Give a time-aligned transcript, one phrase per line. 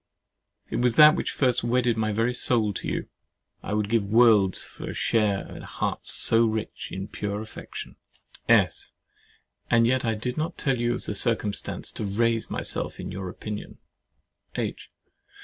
[0.71, 3.07] It was that which first wedded my very soul to you.
[3.61, 7.97] I would give worlds for a share in a heart so rich in pure affection!
[8.49, 8.93] S.
[9.69, 13.29] And yet I did not tell you of the circumstance to raise myself in your
[13.29, 13.77] opinion.
[14.55, 14.89] H.